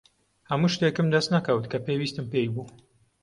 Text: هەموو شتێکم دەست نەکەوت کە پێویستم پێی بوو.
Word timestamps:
هەموو 0.49 0.73
شتێکم 0.73 1.07
دەست 1.13 1.29
نەکەوت 1.35 1.65
کە 1.71 1.77
پێویستم 1.85 2.25
پێی 2.31 2.47
بوو. 2.53 2.67